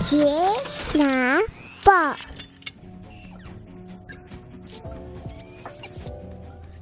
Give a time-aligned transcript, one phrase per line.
[0.00, 0.24] 杰
[0.94, 1.38] 拿
[1.84, 1.92] 报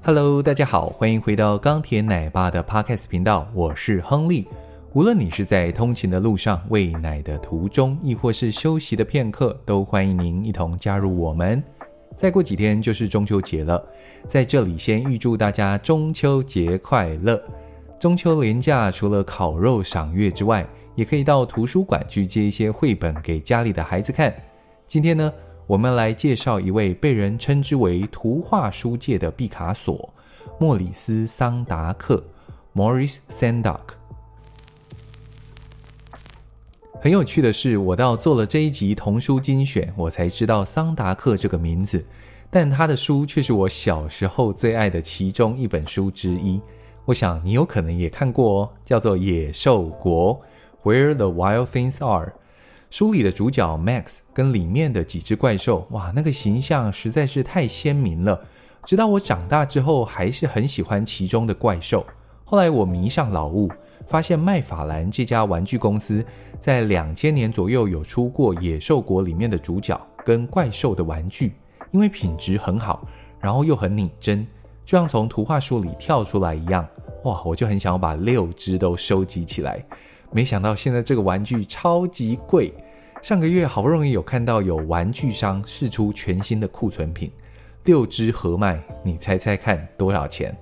[0.04, 4.46] ，Hello，大家好，欢迎回到钢铁奶爸的 Podcast 频道，我是亨利。
[4.92, 11.60] 无论你是在通勤的路上、喂奶的途中，亦或是休息的片刻，都欢迎您一同加入我们。
[12.16, 13.84] 再过几天就是中秋节了，
[14.28, 17.42] 在这里先预祝大家中秋节快乐。
[17.98, 20.64] 中秋连假除了烤肉赏月之外，
[20.98, 24.34] 也可以到图书馆去借一些绘本给家里的孩子看。
[24.84, 25.32] 今天呢，
[25.64, 30.12] 我们来介绍一位被人称之为图画书界的毕卡索——
[30.58, 32.24] 莫里斯·桑达克
[32.74, 33.78] （Maurice Sendak）。
[37.00, 42.04] 很有趣的是，我到做了这一集童书精选，我才知道桑达克这个名字，
[42.50, 46.60] 但他的书却是我小时候最爱的其中一本书之一。
[47.04, 50.34] 我想你有可能也看过哦，叫做《野兽国》。
[50.84, 52.32] Where the Wild Things Are，
[52.88, 58.40] 书里的主角 Max 跟里面的几只怪兽，哇，那个形象实在是太鲜明了。
[58.84, 62.06] 直到我长大之后，还是很喜欢其中的怪兽。
[62.44, 63.70] 后来我迷上老物，
[64.06, 66.24] 发现麦法兰这家玩具公司
[66.58, 71.52] 在两千年左右有出过《野兽国》里面的主角跟怪兽的玩具，
[71.90, 73.06] 因为品质很好，
[73.40, 74.46] 然后又很拟真，
[74.86, 76.86] 就像从图画书里跳出来一样。
[77.24, 79.84] 哇，我就很想要把六只都收集起来。
[80.30, 82.72] 没想到现在这个玩具超级贵。
[83.20, 87.28] 上个月好不容易有看到有玩具商试出全新的库存品，
[87.84, 90.56] 六只合卖，你猜猜看多少钱？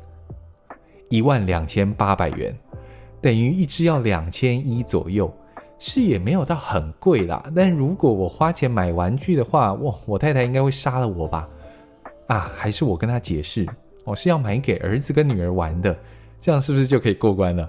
[1.11, 2.57] 一万两千八百元，
[3.21, 5.31] 等于一只要两千一左右，
[5.79, 7.45] 是也没有到很贵啦。
[7.55, 11.47] 但如果我花钱买玩具的话，哇，我太太应该会杀了我吧？
[12.29, 13.67] 啊，还是我跟她解释，
[14.03, 15.95] 我是要买给儿子跟女儿玩的，
[16.41, 17.69] 这样是不是就可以过关了？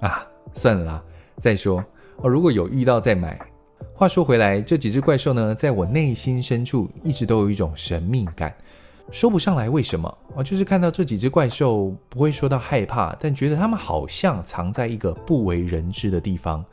[0.00, 1.04] 啊，算了啦。
[1.38, 1.84] 再说
[2.16, 3.38] 哦，如果有遇到再买。
[3.94, 8.54] 话说回来，这几只怪兽呢，在我内心深处一直都有一种神秘感，
[9.10, 16.64] 说不上来为什么哦，就是看到这几只怪兽，不会说到害怕，但觉得它们好像藏在一个不为人知的地方。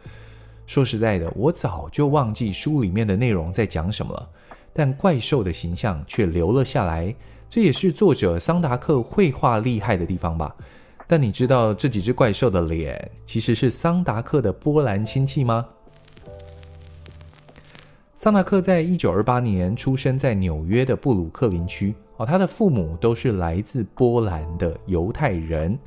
[0.67, 4.29] 说实在的，我早就忘记书里面的内容在讲什么了，
[4.73, 7.13] 但怪兽的形象却留了下来，
[7.49, 10.55] 这也是作者桑达克绘画厉害的地方吧。
[11.07, 15.67] 但你知道这几只怪兽的脸其实是桑达克的波兰亲戚吗？
[18.15, 25.77] 桑达克在一九二八年出生在纽约的布鲁克林区哦，他的父母都是来自波兰的犹太人，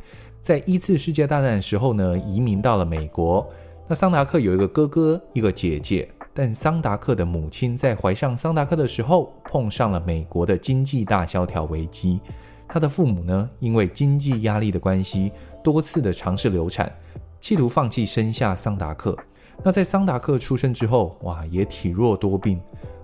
[0.40, 3.44] 在一次世界大战的时候呢，移民到了美国。
[3.88, 12.20] 那桑达克有一个哥哥，一个姐姐，但桑达克的母亲在怀上桑达克的时候，碰上了美国的经济大萧条危机。
[12.68, 15.32] 他的父母呢，因为经济压力的关系，
[15.64, 16.92] 多次的尝试流产，
[17.40, 19.16] 企图放弃生下桑达克。
[19.64, 22.60] 那在桑达克出生之后，哇，也体弱多病，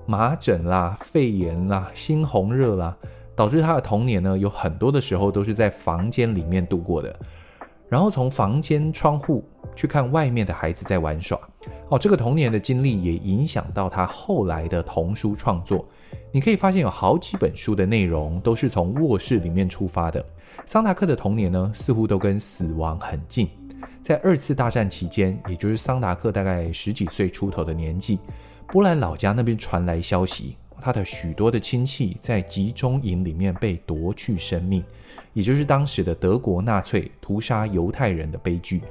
[0.06, 2.96] 麻疹啦、肺炎啦、猩红热啦，
[3.34, 7.18] 导致他的童年呢，有很多的时候都是在房间里面度过的。
[7.94, 9.44] 然后从房间窗户
[9.76, 11.38] 去看外面的孩子在玩耍。
[11.90, 15.86] 哦，这个童年的经历也影响到他后来的童书创作。
[16.32, 20.26] 你可以发现有好几本书的内容都是从卧室里面出发的。
[20.66, 23.48] 桑达克的童年呢，似乎都跟死亡很近。
[24.02, 28.18] 在二次大战期间，也就是桑达克大概十几岁出头的年纪，
[28.72, 34.84] 波兰老家那边传来消息，他的许多的亲戚在集中营里面被夺去生命，
[35.32, 38.82] 也就是当时的德国纳粹屠杀犹太人的悲剧。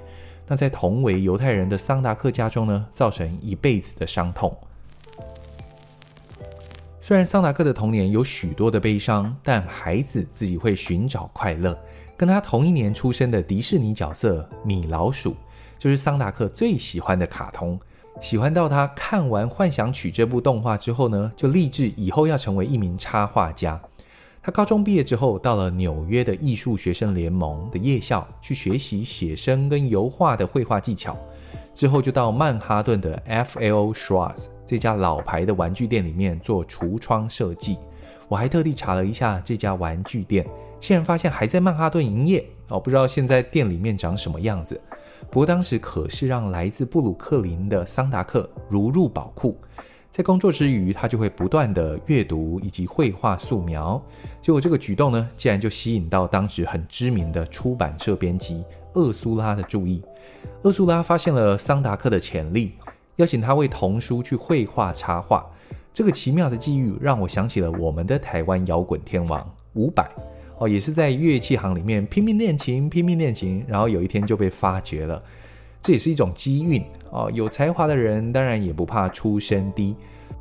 [0.48, 4.56] 那在同为犹太人的桑达克家中呢，造成一辈子的伤痛。
[7.02, 11.78] 虽然桑达克的童年有许多的悲伤，但孩子自己会寻找快乐。
[12.16, 15.36] 跟他同一年出生的迪士尼角色米老鼠，
[15.78, 17.78] 就是桑达克最喜欢的卡通，
[18.22, 23.80] 喜欢到他看完《幻想曲》这部动画之后呢，就立志以后要成为一名插画家。
[24.42, 31.18] 他高中毕业之后，到了纽约的艺术学生联盟的夜校去学习写生跟油画的绘画技巧。
[31.74, 33.92] 之后就到曼哈顿的 F.L.
[33.94, 37.78] Schwarz 这家老牌的玩具店里面做橱窗设计。
[38.28, 40.46] 我还特地查了一下这家玩具店，
[40.80, 44.80] 竟然发现还在曼哈顿营业哦，不知道现在店里面长什么样子。
[45.30, 49.58] 不过当时可是让来自布鲁克林的桑达克如入宝库。
[50.12, 54.00] 在工作之余，他就会不断的阅读以及绘画素描。
[54.44, 60.04] 结果这个举动呢，竟然就吸引到当时很知名的出版社编辑厄苏拉的注意。
[60.62, 62.74] 厄苏拉发现了桑达克的潜力，
[63.16, 65.44] 邀请他为童书去绘画插画。
[65.92, 70.08] 这个奇妙的际遇让我想起了我们的台湾摇滚天王伍佰
[70.64, 75.22] 哦，也是在乐器行里面拼命练琴，拼命练琴，然后有一天就被发掘了。
[75.82, 76.82] 这也是一种机运
[77.12, 77.30] 哦。
[77.34, 79.94] 有才华的人当然也不怕出身低。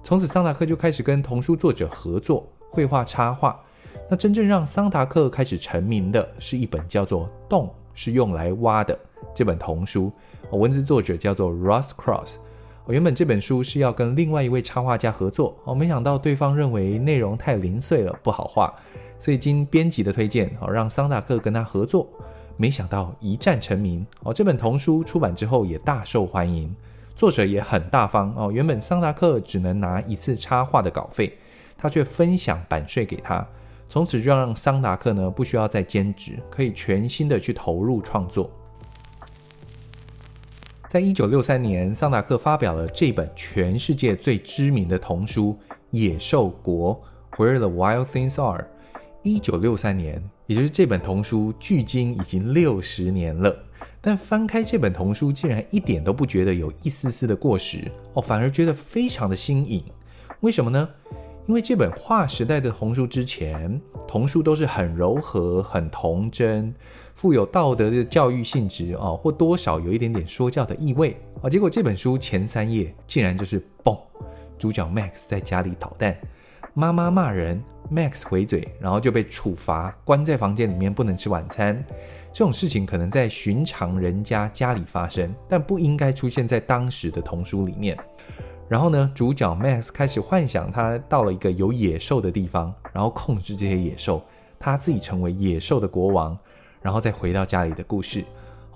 [0.04, 3.60] 从此，桑达克就开始跟童书作者合作绘画插画。
[4.08, 8.94] 那真正让桑达克开始成名的是一本叫做《洞是用来挖的》
[9.34, 10.12] 这本童书，
[10.52, 12.36] 文字作者叫做 Ross Cross。
[12.84, 18.74] 哦原本这本书是要跟另外一位插画家合作，哦，没想到对方认为内容太零碎了，不好画，
[19.22, 22.08] 所以经编辑的推荐，哦，让桑达克跟他合作。
[22.56, 26.74] 没想到一战成名，哦，这本童书出版之后也大受欢迎，
[27.14, 31.38] 作者也很大方，哦，原本桑达克只能拿一次插画的稿费，
[31.78, 33.46] 他却分享版税给他，
[33.88, 38.50] 从此就让桑达克呢不需要再兼职，可以全心的去投入创作。
[40.88, 45.56] 在一九六三年，桑达克发表了这本全世界最知名的童书
[45.92, 47.00] 《野兽国》
[47.36, 48.66] （Where the Wild Things Are）。
[49.22, 53.56] 一九六三年，也就是这本童书距今已经六十年了。
[54.00, 59.82] 但翻开这本童书，竟然一点都不觉得有一丝丝的过时哦，反而觉得非常的新颖。
[60.40, 60.88] 为什么呢？
[61.46, 66.72] 因为这本划时代的童书之前，童书都是很柔和、很童真，
[67.14, 71.50] 富有道德的教育性质啊，或多少有一点点说教的意味啊。
[71.50, 73.98] 结果这本书前三页竟然就是嘣，
[74.56, 76.16] 主角 Max 在家里捣蛋，
[76.74, 81.84] 妈妈骂人，Max 回嘴，然后就被处罚，关在房间里面不能吃晚餐。
[82.32, 87.94] 这种事情可能在寻常人家家里发生，但不应该出现在当时的童书里面。
[88.70, 94.24] 然后呢，主角 Max 开始幻想他到了一个有野兽的地方，然后控制这些野兽，
[94.58, 96.38] 他自己成为野兽的国王，
[96.80, 98.24] 然后再回到家里的故事。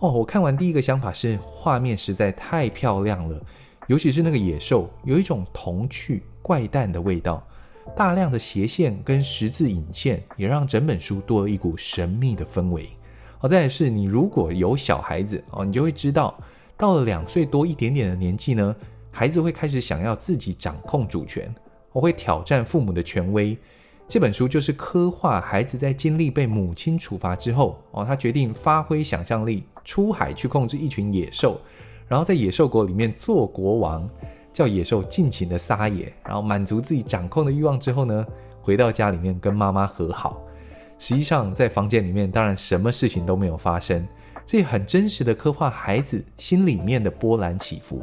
[0.01, 3.41] 哦，我看完第一个想法是画面实在太漂亮了，
[3.87, 7.43] 尤其是那个野兽有一种童趣怪诞的味道，
[7.95, 12.89] 大量的斜线跟十字引线也让整本书多了一股神秘的氛围。
[13.39, 16.39] 好，再来是你如果有小孩子哦，你就会知道，
[16.77, 18.75] 到了两岁多一点点的年纪呢。
[19.11, 21.55] 孩子会开始想要自己掌控主权，
[21.91, 23.57] 我会挑战父母的权威。
[24.07, 31.59] 这本书就是刻画孩子在经历被母亲处罚之后，哦，他决定发挥想象力，出海去控制一群野兽，
[32.07, 34.07] 然后在野兽国里面做国王，
[34.57, 38.27] 叫野兽尽情的撒野，然后满足自己掌控的欲望之后呢，
[38.63, 40.43] 回到家里面跟妈妈和好。
[40.99, 44.09] 实际上，在房间里面，当然什么事情都没有发生，
[44.47, 48.03] 这很真实的刻画孩子心里面的波澜起伏。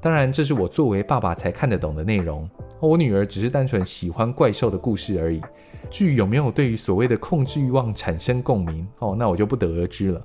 [0.00, 2.48] 当然，这是我作为爸爸才看得懂的内容。
[2.78, 5.42] 我女儿只是单纯喜欢怪兽的故事而已。
[5.90, 10.22] 至于有没有对于所谓的控制欲望产生共鸣，哦，那我就不得而知了。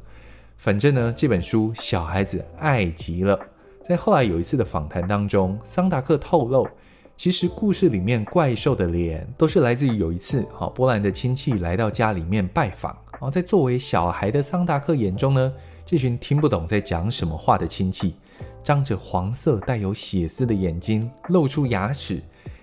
[0.57, 3.39] 反正呢，这本书小孩子爱极了。
[3.87, 6.67] 在后来有一次的访谈当中，桑达克透露，
[7.15, 12.97] 其实故事里面怪兽的脸都是来自于有一次，哈，波兰的亲戚来到家里面拜访。
[13.11, 15.53] 然后在作为小孩的桑达克眼中呢，
[15.85, 18.15] 这群听不懂在讲什么话的亲戚。
[18.63, 22.19] 张着黄色带有血丝的眼睛，露出牙齿，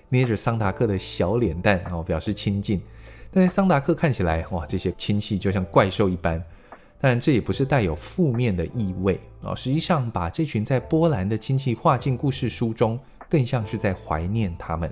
[0.09, 2.83] 捏着桑达克的小脸蛋，哦，表示亲近。
[3.31, 6.43] 但是桑达克看起来，哇，这些亲戚就像怪兽一般。
[7.03, 9.57] 当然，这也不是带有负面的意味啊。
[9.57, 12.97] 实际上，把这群在波兰的亲戚画进故事书中，
[13.29, 14.89] 更像是在怀念他们。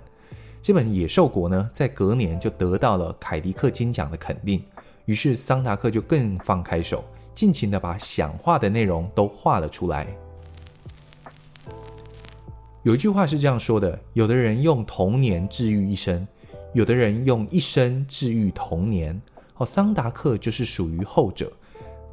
[0.61, 4.61] 这本《野兽国》呢，在隔年就得到了凯迪克金奖的肯定。
[5.05, 10.09] 于是桑达克就更放开手，尽情的把想画的内容都画了出来。
[12.83, 16.27] 有一句话是这样说的：有的人用童年治愈一生，
[16.73, 19.23] 有的人用一生治愈童年。
[19.59, 21.53] 哦，桑达克就是属于后者。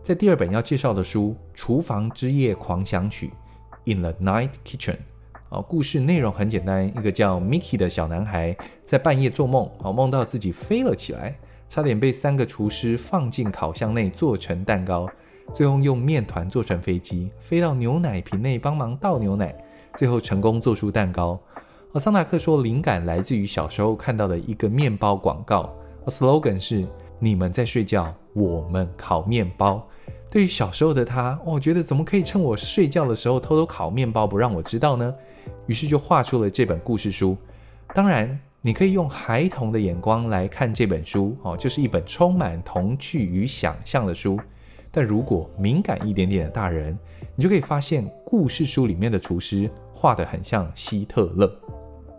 [0.08, 3.30] 在第二本要介绍的书《厨房之夜狂想曲》
[3.94, 4.96] （In the Night Kitchen），
[5.50, 11.38] 啊，故事内容很简单：一个叫 Mickey 的小男孩在半夜做梦，哦，梦到自己飞了起来，
[11.68, 15.10] 差点被三个厨师放进烤箱内做成蛋糕，
[15.54, 19.54] 最后用面团做成飞机，飞到牛奶瓶内帮忙倒牛奶。
[19.98, 21.38] 最后成功做出蛋糕。
[21.92, 25.70] 而桑达克说，灵感来自于小时候看到的一个面包广告，
[26.06, 26.88] 而 slogan 是
[27.20, 29.86] “你们在睡觉，我们烤面包”。
[30.30, 35.14] 对于小时候的他，我、哦、觉得怎么可以趁我睡觉的时候偷偷烤面包，不让我知道呢？
[35.68, 37.38] 于是就画出了这本故事书。
[37.96, 44.38] 当然，你可以用孩童的眼光来看这本书，哦，就是一本充满童趣与想象的书。
[44.92, 46.98] 但如果敏感一点点的大人，
[47.36, 51.50] 你就可以发现，故事书里面的厨师画得很像希特勒，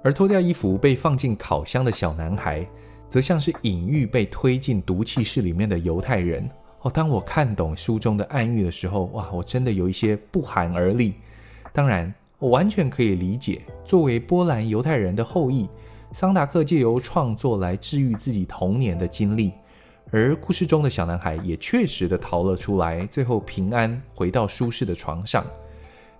[0.02, 2.66] 而脱掉衣服被放进烤箱的小男孩，
[3.06, 6.48] 则像是隐喻被推进毒气室里面的犹太人。
[6.82, 11.14] 哦，当我看懂书中的暗喻的时候，哇，我真的有一些不寒而栗。
[11.72, 15.68] 当然，我完全可以理解，作为波兰犹太人的后裔，
[16.12, 19.52] 桑达克借由创作来治愈自己童年的经历。
[20.10, 25.44] 而故事中的小男孩也确实的逃了出来，最后平安回到舒适的床上。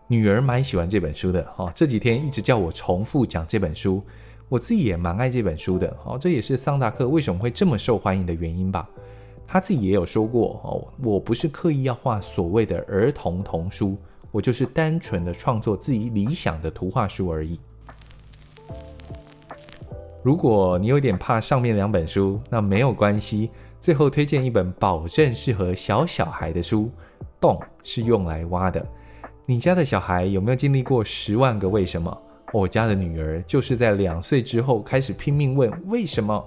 [0.09, 4.03] 女儿蛮喜欢这本书的哈，这几天一直叫我重复讲这本书，
[4.49, 5.97] 我自己也蛮爱这本书的。
[6.03, 8.89] 好，这也是桑达克为什么会这么受欢迎的原因吧。
[9.51, 13.97] 他自己也有说过哦，我不是刻意要画所谓的儿童童书，
[14.31, 17.59] 我就是单纯的创作自己理想的图画书而已。
[20.23, 23.51] 如果你有点怕上面两本书，那没有关系。
[23.81, 26.91] 最后推荐一本保证适合小小孩的书，
[27.41, 28.81] 《洞是用来挖的》。
[29.47, 32.23] 你家的小孩有没有经历过十万个为什么？
[32.53, 36.45] 我家的女儿就是在两岁之后开始拼命问为什么？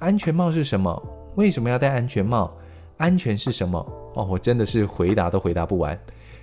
[0.00, 1.02] 安全帽是什么？
[1.36, 2.50] 为什么要戴安全帽？
[2.96, 3.78] 安全是什么？
[4.14, 5.98] 哦，我真的是回答都回答不完。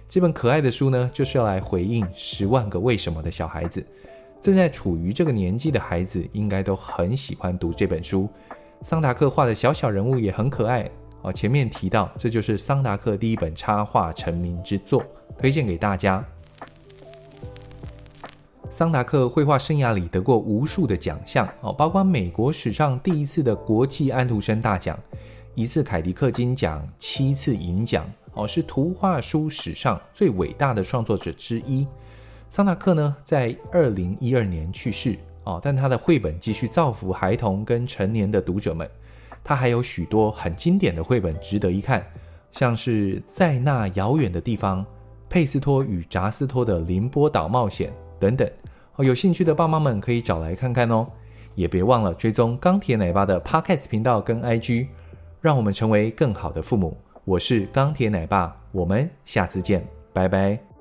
[0.08, 3.84] 这本可爱的书呢，就是要来回应十万个为什么的小孩子。
[4.40, 8.30] 正在处于这个年纪的孩子，应该都很喜欢读这本书。
[8.84, 10.88] 桑达克画的小小人物也很可爱
[11.24, 11.34] 哦。
[11.34, 15.04] 前面提到，这就是桑达克第一本插画成名之作，
[15.40, 16.24] 推荐给大家。
[18.74, 25.00] 桑达克绘画生涯里得过无数的奖项哦，包括美国史上第一次的国际安徒生大奖，
[25.54, 28.04] 一次凯迪克金奖，七次银奖
[28.34, 31.86] 哦，是图画书史上最伟大的创作者之一。
[32.50, 38.90] 桑达克呢，在二零一二年去世哦，但他的绘本继续造福孩童跟成年的读者们。
[39.44, 42.04] 他还有许多很经典的绘本值得一看，
[42.52, 44.84] 像是在那遥远的地方、
[45.30, 48.50] 佩斯托与扎斯托的凌波岛冒险等等。
[48.96, 51.08] 哦，有兴趣的爸妈们可以找来看看哦。
[51.56, 54.88] 也别忘了追踪钢铁奶爸的 Podcast 频道跟 IG，
[55.40, 56.98] 让我们成为更好的父母。
[57.26, 60.73] 我是钢铁奶爸，我们下次见，拜拜。